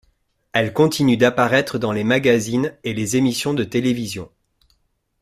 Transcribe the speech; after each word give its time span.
Elle 0.51 0.73
continue 0.73 1.15
d'apparaître 1.15 1.77
dans 1.77 1.91
les 1.91 2.03
magazines 2.03 2.73
et 2.83 2.95
les 2.95 3.17
émissions 3.17 3.53
de 3.53 3.63
télévision. 3.63 4.31